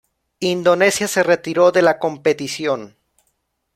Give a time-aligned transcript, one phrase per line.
[0.39, 2.95] Indonesia se retiró de la competición.